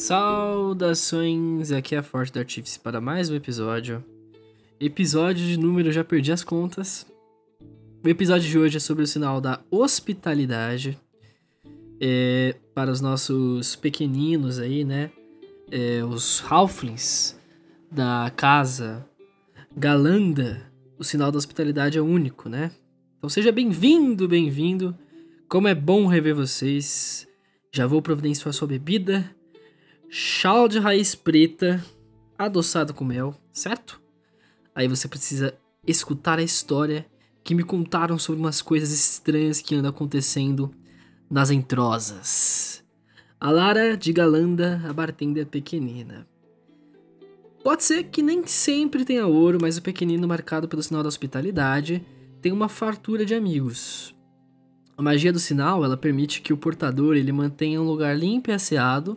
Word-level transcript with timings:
Saudações, 0.00 1.70
aqui 1.70 1.94
é 1.94 1.98
a 1.98 2.02
Forte 2.02 2.32
do 2.32 2.38
Artífice 2.38 2.80
para 2.80 3.02
mais 3.02 3.28
um 3.28 3.34
episódio. 3.34 4.02
Episódio 4.80 5.46
de 5.46 5.58
número, 5.58 5.92
já 5.92 6.02
perdi 6.02 6.32
as 6.32 6.42
contas. 6.42 7.06
O 8.02 8.08
episódio 8.08 8.48
de 8.48 8.58
hoje 8.58 8.78
é 8.78 8.80
sobre 8.80 9.04
o 9.04 9.06
sinal 9.06 9.42
da 9.42 9.60
hospitalidade. 9.70 10.98
É, 12.00 12.56
para 12.74 12.90
os 12.90 13.02
nossos 13.02 13.76
pequeninos 13.76 14.58
aí, 14.58 14.84
né? 14.84 15.10
É, 15.70 16.02
os 16.02 16.42
Halflings 16.48 17.38
da 17.92 18.32
casa 18.34 19.06
Galanda. 19.76 20.62
O 20.98 21.04
sinal 21.04 21.30
da 21.30 21.36
hospitalidade 21.36 21.98
é 21.98 22.00
único, 22.00 22.48
né? 22.48 22.72
Então 23.18 23.28
seja 23.28 23.52
bem-vindo, 23.52 24.26
bem-vindo. 24.26 24.96
Como 25.46 25.68
é 25.68 25.74
bom 25.74 26.06
rever 26.06 26.34
vocês. 26.34 27.28
Já 27.70 27.86
vou 27.86 28.00
providenciar 28.00 28.54
sua 28.54 28.66
bebida. 28.66 29.30
Chá 30.12 30.66
de 30.66 30.80
raiz 30.80 31.14
preta, 31.14 31.80
adoçado 32.36 32.92
com 32.92 33.04
mel, 33.04 33.32
certo? 33.52 34.02
Aí 34.74 34.88
você 34.88 35.06
precisa 35.06 35.54
escutar 35.86 36.40
a 36.40 36.42
história 36.42 37.06
que 37.44 37.54
me 37.54 37.62
contaram 37.62 38.18
sobre 38.18 38.40
umas 38.40 38.60
coisas 38.60 38.90
estranhas 38.90 39.60
que 39.60 39.72
andam 39.72 39.90
acontecendo 39.90 40.74
nas 41.30 41.52
entrosas. 41.52 42.82
A 43.38 43.52
Lara 43.52 43.96
de 43.96 44.12
Galanda, 44.12 44.82
a 44.84 44.92
bartender 44.92 45.46
pequenina. 45.46 46.26
Pode 47.62 47.84
ser 47.84 48.02
que 48.02 48.20
nem 48.20 48.44
sempre 48.48 49.04
tenha 49.04 49.28
ouro, 49.28 49.58
mas 49.62 49.78
o 49.78 49.82
pequenino 49.82 50.26
marcado 50.26 50.66
pelo 50.66 50.82
sinal 50.82 51.04
da 51.04 51.08
hospitalidade 51.08 52.04
tem 52.42 52.50
uma 52.50 52.68
fartura 52.68 53.24
de 53.24 53.36
amigos. 53.36 54.12
A 54.98 55.02
magia 55.02 55.32
do 55.32 55.38
sinal, 55.38 55.84
ela 55.84 55.96
permite 55.96 56.42
que 56.42 56.52
o 56.52 56.56
portador 56.56 57.14
ele 57.16 57.30
mantenha 57.30 57.80
um 57.80 57.86
lugar 57.86 58.18
limpo 58.18 58.50
e 58.50 58.52
asseado, 58.52 59.16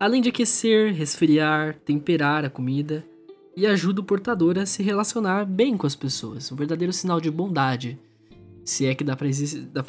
além 0.00 0.22
de 0.22 0.30
aquecer, 0.30 0.94
resfriar, 0.94 1.76
temperar 1.84 2.42
a 2.42 2.50
comida 2.50 3.04
e 3.54 3.66
ajuda 3.66 4.00
o 4.00 4.04
portador 4.04 4.58
a 4.58 4.64
se 4.64 4.82
relacionar 4.82 5.44
bem 5.44 5.76
com 5.76 5.86
as 5.86 5.94
pessoas. 5.94 6.50
Um 6.50 6.56
verdadeiro 6.56 6.92
sinal 6.92 7.20
de 7.20 7.30
bondade. 7.30 7.98
Se 8.64 8.86
é 8.86 8.94
que 8.94 9.04
dá 9.04 9.14
pra 9.14 9.28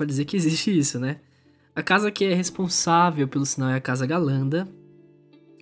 dizer 0.06 0.26
que 0.26 0.36
existe 0.36 0.78
isso, 0.78 1.00
né? 1.00 1.22
A 1.74 1.82
casa 1.82 2.12
que 2.12 2.26
é 2.26 2.34
responsável 2.34 3.26
pelo 3.26 3.46
sinal 3.46 3.70
é 3.70 3.76
a 3.76 3.82
Casa 3.82 4.06
Galanda. 4.06 4.68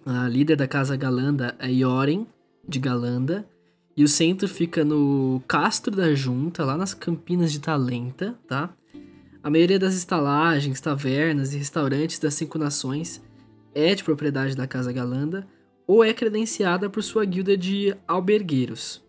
A 0.03 0.27
líder 0.27 0.55
da 0.55 0.67
Casa 0.67 0.95
Galanda 0.95 1.55
é 1.59 1.70
Yoren, 1.72 2.25
de 2.67 2.80
Galanda. 2.80 3.47
E 3.95 4.03
o 4.03 4.08
centro 4.08 4.47
fica 4.47 4.83
no 4.83 5.44
Castro 5.47 5.95
da 5.95 6.16
Junta, 6.16 6.66
lá 6.66 6.75
nas 6.75 6.95
Campinas 6.95 7.52
de 7.52 7.59
Talenta, 7.59 8.36
tá? 8.47 8.73
A 9.44 9.50
maioria 9.50 9.77
das 9.77 9.94
estalagens, 9.94 10.81
tavernas 10.81 11.53
e 11.53 11.58
restaurantes 11.58 12.17
das 12.17 12.33
Cinco 12.33 12.58
Nações 12.58 13.22
é 13.73 13.93
de 13.95 14.03
propriedade 14.03 14.55
da 14.55 14.67
Casa 14.67 14.91
Galanda 14.91 15.47
ou 15.87 16.03
é 16.03 16.13
credenciada 16.13 16.89
por 16.89 17.01
sua 17.01 17.25
guilda 17.25 17.57
de 17.57 17.95
albergueiros. 18.07 19.03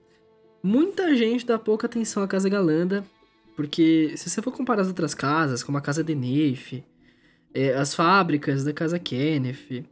Muita 0.62 1.14
gente 1.14 1.44
dá 1.44 1.58
pouca 1.58 1.86
atenção 1.86 2.22
à 2.22 2.28
Casa 2.28 2.48
Galanda, 2.48 3.04
porque 3.56 4.12
se 4.16 4.28
você 4.28 4.40
for 4.40 4.52
comparar 4.52 4.82
as 4.82 4.88
outras 4.88 5.14
casas, 5.14 5.62
como 5.62 5.78
a 5.78 5.80
Casa 5.80 6.02
de 6.02 6.14
Neif, 6.14 6.82
é, 7.52 7.74
as 7.74 7.94
fábricas 7.94 8.64
da 8.64 8.72
Casa 8.72 8.98
Kenneth, 8.98 9.84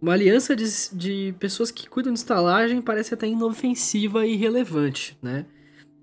uma 0.00 0.12
aliança 0.12 0.56
de, 0.56 0.64
de 0.92 1.34
pessoas 1.38 1.70
que 1.70 1.88
cuidam 1.88 2.12
de 2.12 2.18
estalagem 2.18 2.82
parece 2.82 3.14
até 3.14 3.26
inofensiva 3.26 4.26
e 4.26 4.34
irrelevante, 4.34 5.16
né? 5.22 5.46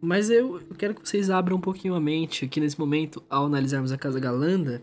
Mas 0.01 0.29
eu, 0.29 0.61
eu 0.69 0.75
quero 0.77 0.95
que 0.95 1.07
vocês 1.07 1.29
abram 1.29 1.57
um 1.57 1.61
pouquinho 1.61 1.93
a 1.93 1.99
mente 1.99 2.45
aqui 2.45 2.59
nesse 2.59 2.79
momento 2.79 3.21
ao 3.29 3.45
analisarmos 3.45 3.91
a 3.91 3.97
Casa 3.97 4.19
Galanda, 4.19 4.81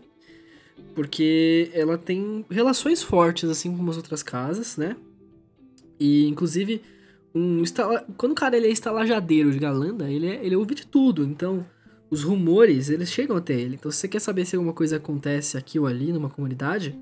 porque 0.97 1.69
ela 1.75 1.95
tem 1.95 2.43
relações 2.49 3.03
fortes, 3.03 3.47
assim 3.47 3.77
como 3.77 3.91
as 3.91 3.97
outras 3.97 4.23
casas, 4.23 4.77
né? 4.77 4.95
E, 5.99 6.25
inclusive, 6.27 6.81
um 7.35 7.59
instala... 7.59 8.03
quando 8.17 8.31
o 8.31 8.35
cara 8.35 8.57
ele 8.57 8.65
é 8.65 8.71
estalajadeiro 8.71 9.51
de 9.51 9.59
Galanda, 9.59 10.09
ele, 10.09 10.25
é, 10.25 10.43
ele 10.43 10.55
ouve 10.55 10.73
de 10.73 10.87
tudo, 10.87 11.23
então 11.23 11.63
os 12.09 12.23
rumores, 12.23 12.89
eles 12.89 13.11
chegam 13.11 13.37
até 13.37 13.53
ele. 13.53 13.75
Então, 13.75 13.91
se 13.91 13.99
você 13.99 14.07
quer 14.07 14.19
saber 14.19 14.43
se 14.43 14.55
alguma 14.55 14.73
coisa 14.73 14.97
acontece 14.97 15.55
aqui 15.55 15.77
ou 15.77 15.85
ali 15.85 16.11
numa 16.11 16.31
comunidade, 16.31 16.99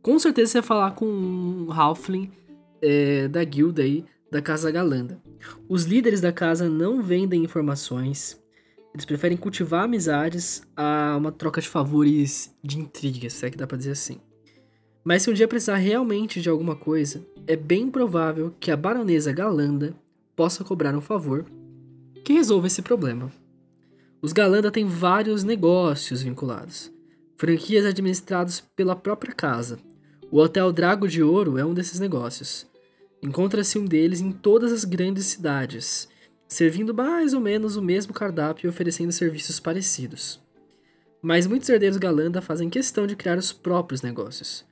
com 0.00 0.16
certeza 0.20 0.52
você 0.52 0.60
vai 0.60 0.68
falar 0.68 0.92
com 0.92 1.04
um 1.04 1.72
Halfling 1.72 2.30
é, 2.80 3.26
da 3.26 3.42
guilda 3.42 3.82
aí, 3.82 4.04
da 4.30 4.40
Casa 4.40 4.70
Galanda. 4.70 5.20
Os 5.68 5.82
líderes 5.82 6.20
da 6.20 6.30
casa 6.30 6.68
não 6.68 7.02
vendem 7.02 7.42
informações, 7.42 8.40
eles 8.96 9.04
preferem 9.04 9.36
cultivar 9.36 9.84
amizades 9.84 10.62
a 10.74 11.14
uma 11.18 11.30
troca 11.30 11.60
de 11.60 11.68
favores 11.68 12.50
de 12.64 12.78
intrigas, 12.78 13.34
se 13.34 13.44
é 13.44 13.50
que 13.50 13.56
dá 13.58 13.66
pra 13.66 13.76
dizer 13.76 13.90
assim. 13.90 14.18
Mas 15.04 15.22
se 15.22 15.30
um 15.30 15.34
dia 15.34 15.46
precisar 15.46 15.76
realmente 15.76 16.40
de 16.40 16.48
alguma 16.48 16.74
coisa, 16.74 17.22
é 17.46 17.54
bem 17.54 17.90
provável 17.90 18.54
que 18.58 18.70
a 18.70 18.76
baronesa 18.76 19.32
Galanda 19.32 19.94
possa 20.34 20.64
cobrar 20.64 20.96
um 20.96 21.02
favor 21.02 21.44
que 22.24 22.32
resolva 22.32 22.68
esse 22.68 22.80
problema. 22.80 23.30
Os 24.22 24.32
Galanda 24.32 24.70
têm 24.70 24.86
vários 24.86 25.44
negócios 25.44 26.22
vinculados, 26.22 26.90
franquias 27.36 27.84
administradas 27.84 28.60
pela 28.74 28.96
própria 28.96 29.34
casa, 29.34 29.78
o 30.30 30.38
Hotel 30.38 30.72
Drago 30.72 31.06
de 31.06 31.22
Ouro 31.22 31.58
é 31.58 31.64
um 31.64 31.74
desses 31.74 32.00
negócios. 32.00 32.66
Encontra-se 33.22 33.78
um 33.78 33.84
deles 33.84 34.20
em 34.20 34.32
todas 34.32 34.72
as 34.72 34.84
grandes 34.84 35.26
cidades, 35.26 36.08
servindo 36.48 36.94
mais 36.94 37.34
ou 37.34 37.40
menos 37.40 37.76
o 37.76 37.82
mesmo 37.82 38.12
cardápio 38.12 38.66
e 38.66 38.70
oferecendo 38.70 39.12
serviços 39.12 39.58
parecidos. 39.58 40.40
Mas 41.20 41.46
muitos 41.46 41.68
herdeiros 41.68 41.98
Galanda 41.98 42.40
fazem 42.40 42.70
questão 42.70 43.06
de 43.06 43.16
criar 43.16 43.38
os 43.38 43.52
próprios 43.52 44.02
negócios. 44.02 44.64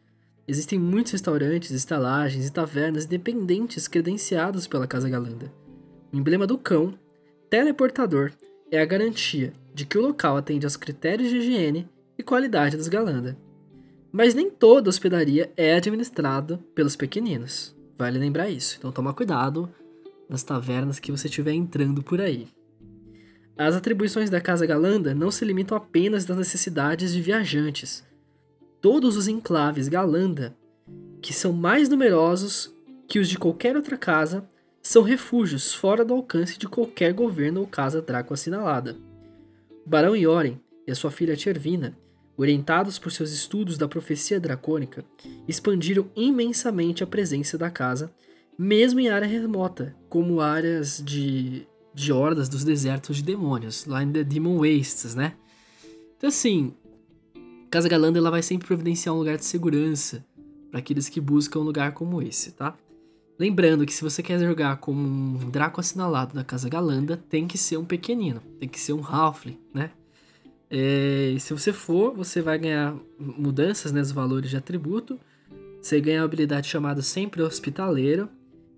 Existem 0.47 0.79
muitos 0.79 1.13
restaurantes, 1.13 1.71
estalagens 1.71 2.47
e 2.47 2.53
tavernas 2.53 3.07
independentes 3.07 3.89
credenciados 3.89 4.67
pela 4.67 4.87
Casa 4.87 5.09
Galanda. 5.09 5.51
O 6.13 6.17
emblema 6.17 6.47
do 6.47 6.59
cão, 6.59 6.95
teleportador, 7.49 8.31
é 8.71 8.81
a 8.81 8.85
garantia 8.85 9.53
de 9.73 9.87
que 9.87 9.99
o 9.99 10.03
local 10.03 10.37
atende 10.37 10.67
aos 10.67 10.77
critérios 10.77 11.31
de 11.31 11.39
higiene 11.39 11.89
e 12.19 12.23
qualidade 12.23 12.77
dos 12.77 12.89
Galanda. 12.89 13.37
Mas 14.13 14.35
nem 14.35 14.49
toda 14.49 14.91
hospedaria 14.91 15.51
é 15.57 15.75
administrada 15.75 16.61
pelos 16.75 16.95
pequeninos. 16.95 17.75
Vale 17.99 18.19
lembrar 18.19 18.49
isso. 18.49 18.77
Então 18.79 18.93
toma 18.93 19.15
cuidado 19.15 19.69
nas 20.35 20.43
tavernas 20.43 20.99
que 20.99 21.13
você 21.13 21.29
estiver 21.29 21.53
entrando 21.53 22.03
por 22.03 22.21
aí. 22.21 22.49
As 23.57 23.75
atribuições 23.75 24.29
da 24.29 24.41
Casa 24.41 24.67
Galanda 24.67 25.15
não 25.15 25.31
se 25.31 25.45
limitam 25.45 25.77
apenas 25.77 26.25
das 26.25 26.37
necessidades 26.37 27.13
de 27.13 27.23
viajantes. 27.23 28.05
Todos 28.81 29.17
os 29.17 29.29
enclaves 29.29 29.89
Galanda, 29.89 30.57
que 31.23 31.33
são 31.33 31.53
mais 31.53 31.89
numerosos 31.89 32.75
que 33.09 33.21
os 33.21 33.29
de 33.29 33.39
qualquer 33.39 33.77
outra 33.77 33.97
casa, 33.97 34.45
são 34.83 35.03
refúgios 35.03 35.73
fora 35.73 36.05
do 36.05 36.13
alcance 36.13 36.59
de 36.59 36.69
qualquer 36.69 37.13
governo 37.13 37.61
ou 37.61 37.67
casa 37.67 38.03
Draco 38.03 38.35
assinalada. 38.35 38.97
O 39.87 39.89
Barão 39.89 40.17
Yoren 40.17 40.61
e 40.87 40.91
a 40.91 40.95
sua 40.95 41.11
filha 41.11 41.37
Chervina 41.37 41.97
orientados 42.37 42.99
por 42.99 43.13
seus 43.13 43.33
estudos 43.33 43.79
da 43.79 43.89
profecia 43.89 44.41
dracônica, 44.41 45.05
expandiram 45.47 46.11
imensamente 46.17 47.03
a 47.03 47.07
presença 47.07 47.57
da 47.57 47.71
casa, 47.71 48.13
mesmo 48.59 49.01
em 49.01 49.09
área 49.09 49.27
remota, 49.27 49.95
como 50.09 50.41
áreas 50.41 51.03
de, 51.05 51.67
de 51.95 52.13
hordas 52.13 52.49
dos 52.49 52.65
desertos 52.65 53.17
de 53.17 53.23
demônios, 53.23 53.87
lá 53.87 54.03
em 54.03 54.11
The 54.11 54.25
Demon 54.25 54.59
Wastes, 54.59 55.15
né? 55.15 55.35
Então 56.17 56.29
assim, 56.29 56.75
Casa 57.71 57.89
Galanda 57.89 58.19
ela 58.19 58.31
vai 58.31 58.43
sempre 58.43 58.67
providenciar 58.67 59.15
um 59.15 59.19
lugar 59.19 59.37
de 59.37 59.45
segurança 59.45 60.25
para 60.71 60.79
aqueles 60.81 61.09
que 61.09 61.21
buscam 61.21 61.61
um 61.61 61.65
lugar 61.65 61.93
como 61.93 62.23
esse, 62.23 62.53
tá? 62.53 62.77
Lembrando 63.39 63.85
que 63.85 63.93
se 63.93 64.03
você 64.03 64.23
quer 64.23 64.39
jogar 64.39 64.77
como 64.77 65.01
um 65.01 65.51
Draco 65.51 65.81
assinalado 65.81 66.35
da 66.35 66.45
Casa 66.45 66.69
Galanda, 66.69 67.17
tem 67.17 67.49
que 67.49 67.59
ser 67.59 67.77
um 67.77 67.85
pequenino, 67.85 68.41
tem 68.61 68.69
que 68.69 68.79
ser 68.79 68.93
um 68.93 69.05
Halfling, 69.05 69.59
né? 69.73 69.91
É, 70.71 71.37
se 71.39 71.53
você 71.53 71.73
for, 71.73 72.15
você 72.15 72.41
vai 72.41 72.59
ganhar 72.59 72.97
mudanças 73.19 73.93
nos 73.93 74.09
né, 74.09 74.15
valores 74.15 74.51
de 74.51 74.57
atributo. 74.57 75.21
Você 75.81 76.01
ganha 76.01 76.23
a 76.23 76.25
habilidade 76.25 76.69
chamada 76.69 77.03
Sempre 77.03 77.43
Hospitaleiro, 77.43 78.29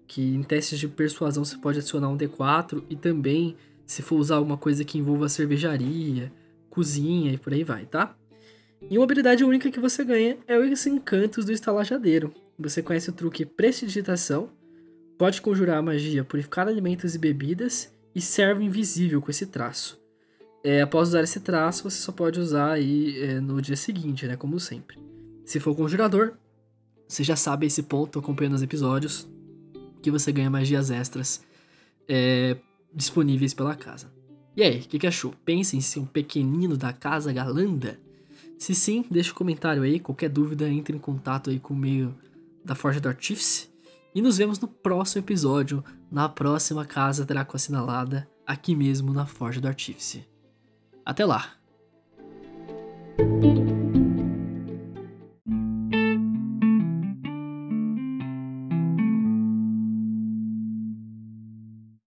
que 0.06 0.22
em 0.22 0.42
testes 0.42 0.78
de 0.78 0.88
persuasão 0.88 1.44
você 1.44 1.56
pode 1.56 1.78
adicionar 1.78 2.08
um 2.08 2.16
D4 2.16 2.82
e 2.88 2.96
também 2.96 3.56
se 3.84 4.02
for 4.02 4.16
usar 4.16 4.36
alguma 4.36 4.56
coisa 4.56 4.84
que 4.84 4.98
envolva 4.98 5.28
cervejaria, 5.28 6.32
cozinha 6.68 7.32
e 7.32 7.38
por 7.38 7.52
aí 7.52 7.64
vai, 7.64 7.86
tá? 7.86 8.16
E 8.90 8.98
uma 8.98 9.04
habilidade 9.04 9.44
única 9.44 9.70
que 9.70 9.80
você 9.80 10.04
ganha 10.04 10.36
é 10.46 10.58
os 10.58 10.86
encantos 10.86 11.44
do 11.44 11.52
estalajadeiro. 11.52 12.32
Você 12.58 12.82
conhece 12.82 13.10
o 13.10 13.12
truque 13.12 13.44
Prestidigitação, 13.44 14.50
pode 15.16 15.40
conjurar 15.40 15.78
a 15.78 15.82
magia 15.82 16.24
Purificar 16.24 16.68
Alimentos 16.68 17.14
e 17.14 17.18
Bebidas 17.18 17.92
e 18.14 18.20
serve 18.20 18.64
invisível 18.64 19.20
com 19.20 19.30
esse 19.30 19.46
traço. 19.46 20.00
É, 20.62 20.82
após 20.82 21.08
usar 21.08 21.22
esse 21.22 21.40
traço, 21.40 21.84
você 21.88 21.98
só 21.98 22.12
pode 22.12 22.40
usar 22.40 22.72
aí 22.72 23.22
é, 23.22 23.40
no 23.40 23.62
dia 23.62 23.76
seguinte, 23.76 24.26
né? 24.26 24.36
Como 24.36 24.58
sempre. 24.58 24.98
Se 25.44 25.60
for 25.60 25.76
conjurador, 25.76 26.32
você 27.06 27.22
já 27.22 27.36
sabe 27.36 27.66
esse 27.66 27.84
ponto 27.84 28.18
acompanhando 28.18 28.54
os 28.54 28.62
episódios, 28.62 29.28
que 30.06 30.10
você 30.10 30.30
ganha 30.30 30.48
magias 30.48 30.88
extras 30.88 31.44
é, 32.08 32.56
disponíveis 32.94 33.52
pela 33.52 33.74
casa. 33.74 34.08
E 34.56 34.62
aí, 34.62 34.78
o 34.78 34.82
que, 34.82 35.00
que, 35.00 35.06
achou? 35.06 35.34
Pensa 35.44 35.74
em 35.74 35.80
ser 35.80 35.98
um 35.98 36.06
pequenino 36.06 36.76
da 36.76 36.92
casa 36.92 37.32
Galanda? 37.32 37.98
Se 38.56 38.72
sim, 38.72 39.04
deixa 39.10 39.32
um 39.32 39.34
comentário 39.34 39.82
aí. 39.82 39.98
Qualquer 39.98 40.28
dúvida, 40.28 40.68
entre 40.68 40.96
em 40.96 41.00
contato 41.00 41.50
aí 41.50 41.58
com 41.58 41.74
o 41.74 41.76
meio 41.76 42.16
da 42.64 42.76
Forja 42.76 43.00
do 43.00 43.08
Artífice. 43.08 43.68
E 44.14 44.22
nos 44.22 44.38
vemos 44.38 44.60
no 44.60 44.68
próximo 44.68 45.22
episódio, 45.22 45.82
na 46.08 46.28
próxima 46.28 46.84
casa 46.84 47.26
Draco 47.26 47.56
Assinalada, 47.56 48.28
aqui 48.46 48.76
mesmo 48.76 49.12
na 49.12 49.26
Forja 49.26 49.60
do 49.60 49.66
Artífice. 49.66 50.24
Até 51.04 51.26
lá! 51.26 51.56